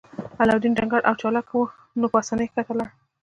[0.41, 1.61] علاوالدین ډنګر او چلاک و
[1.99, 2.89] نو په اسانۍ ښکته لاړ.